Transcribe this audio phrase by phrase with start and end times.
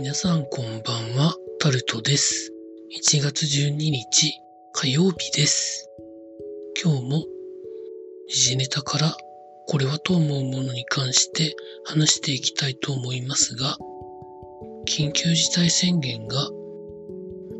[0.00, 2.52] 皆さんこんばんは、タルトです。
[2.96, 4.40] 1月12日
[4.72, 5.90] 火曜日です。
[6.80, 7.24] 今日も
[8.28, 9.16] 時事ネタから
[9.66, 13.76] これはと思うものに関して話していきたいと思いますが、
[14.86, 16.48] 緊急事態宣言が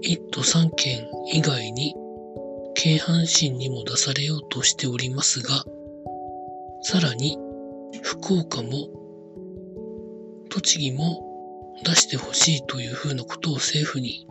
[0.04, 1.92] 1都3県以外に
[2.76, 5.64] 京阪神にも出されようとしておりますが、
[6.82, 7.36] さらに
[8.04, 8.70] 福岡も
[10.50, 11.27] 栃木も
[11.84, 14.26] 出してほしいというふうなことを政府に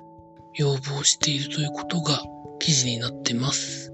[0.55, 2.21] 要望しているということが
[2.59, 3.93] 記事になってます。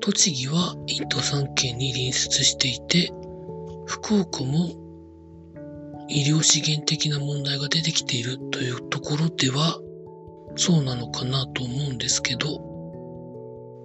[0.00, 3.10] 栃木は1都3県に隣接していて、
[3.86, 4.84] 福岡も
[6.08, 9.78] 医療資源的な問題が出てきているというところでは
[10.56, 12.60] そうなのかなと思うんですけど、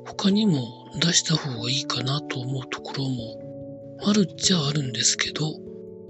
[0.06, 0.68] 他にも
[1.00, 3.40] 出した方がいいかなと思うところも
[4.06, 5.54] あるっちゃあるんですけど、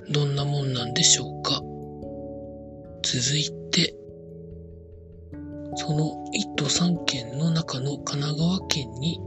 [0.09, 1.61] どんなもんなんでしょうか。
[3.01, 3.95] 続いて、
[5.75, 9.19] その1都3県の中の神奈川県に、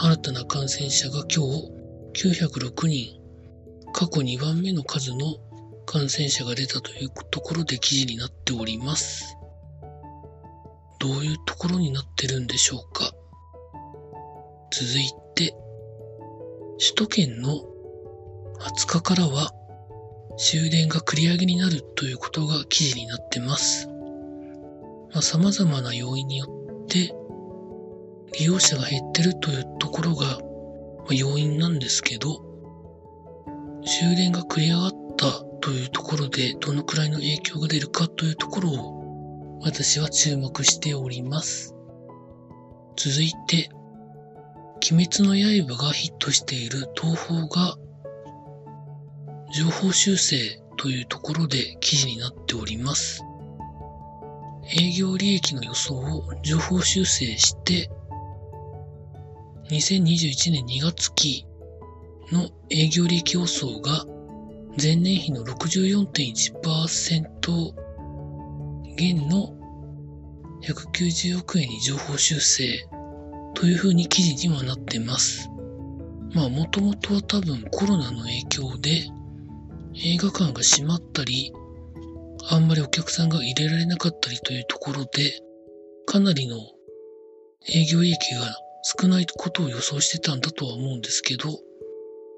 [0.00, 3.20] 新たな感染者が今日906人、
[3.92, 5.36] 過去2番目の数の
[5.86, 9.36] 感染者が出たというところで記事になっております。
[11.00, 13.12] どういうところになってるんでしょうか。
[14.70, 15.54] 続いて、
[16.78, 17.50] 首都圏の
[18.58, 19.52] 20日からは
[20.38, 23.88] 終電が繰り上げになるということが記事になってます。
[25.12, 26.46] まあ、様々な要因によ
[26.84, 27.12] って
[28.38, 30.38] 利用者が減ってるというところが、
[31.10, 32.44] 要因なんですけど、
[33.84, 41.74] 終電が繰り上がったというところでどのくらいの影響が出るかというところを私は注目しております。
[42.96, 43.70] 続いて、
[44.92, 45.34] 鬼滅の
[45.66, 47.76] 刃がヒットしている東宝が
[49.50, 53.24] 情報修正というところで記事になっております。
[54.70, 57.90] 営業利益の予想を情報修正して、
[59.70, 61.46] 2021年2月期
[62.30, 64.04] の営業利益予想が
[64.80, 67.74] 前年比の64.1%
[68.96, 69.54] 減の
[70.62, 72.88] 190億円に情報修正
[73.54, 75.50] というふうに記事にはなってます。
[76.34, 79.08] まあもともとは多分コロナの影響で
[80.04, 81.52] 映画館が閉まったり、
[82.50, 85.40] あんまりお客さんが入れられなかったりというところで、
[86.06, 86.56] かなりの
[87.68, 88.46] 営業利益が
[89.00, 91.50] 少ないことを予想してたんだとは思うんですけど、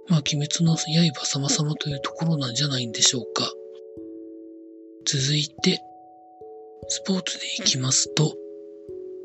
[0.09, 3.45] まあ、鬼滅の刃様々というところなんじゃないんでしょうか。
[5.05, 5.81] 続いて、
[6.89, 8.35] スポーツでいきますと、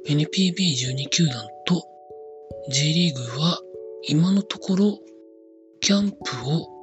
[0.07, 1.83] NPB12 球団と
[2.69, 3.59] J リーグは
[4.07, 4.99] 今のところ
[5.79, 6.17] キャンプ
[6.47, 6.74] を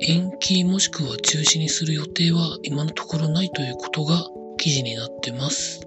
[0.00, 5.86] 延期もしくは中止にする予定は今のところないということが記事になってます。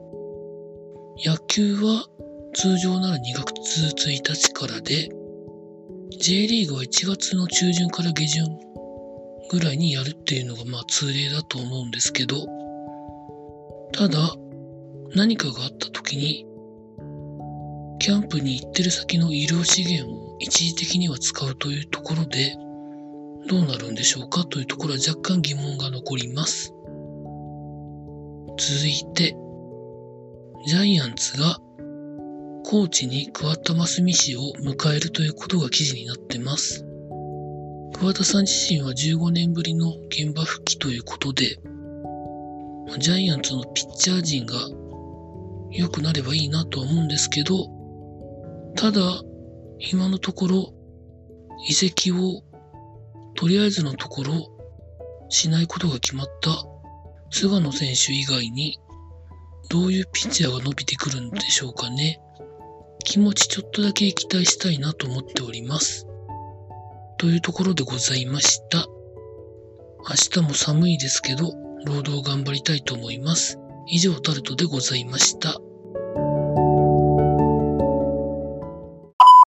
[1.25, 2.07] 野球は
[2.53, 5.09] 通常なら2月1日からで、
[6.19, 8.45] J リーグは1月の中旬から下旬
[9.49, 12.45] ぐらいにやるっていうのがまあ通例だと思うんですけど、
[13.93, 14.35] ただ
[15.15, 16.45] 何かがあった時に、
[17.99, 22.55] キャンプに行ってる先の医療資源を一時的には使うというところで、
[23.47, 26.73] どうなるんでしょうかというところは若干疑問が残ります。
[28.57, 29.35] 続いて、
[30.65, 31.57] ジャイアンツが
[32.65, 36.85] コーチに桑田真澄氏を迎えるということが記事になってます。
[37.99, 41.59] 桑田さん自身は15年ぶりの現場復帰ということで、
[42.99, 44.55] ジャイアンツのピッチャー陣が
[45.71, 47.69] 良くなればいいなとは思うんですけど、
[48.75, 49.21] ただ、
[49.91, 50.73] 今のところ
[51.67, 52.43] 移籍を
[53.37, 54.33] とりあえずのところ
[55.29, 56.51] しないことが決まった
[57.29, 58.79] 菅野選手以外に
[59.69, 62.19] どういうピッチャーが伸びてくるんでしょうかね。
[63.03, 66.07] 気持ちちょっとだけ期待したいなと思っております。
[67.17, 68.87] というところでございました。
[70.09, 71.53] 明日も寒いですけど、
[71.85, 73.59] 労働頑張りたいと思います。
[73.87, 75.59] 以上タルトでございました。